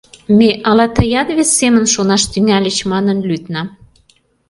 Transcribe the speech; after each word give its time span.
Ме 0.37 0.49
ала 0.69 0.85
тыят 0.95 1.27
вес 1.37 1.49
семын 1.59 1.85
шонаш 1.93 2.23
тӱҥальыч 2.31 2.77
манын 2.91 3.17
лӱдна. 3.27 3.61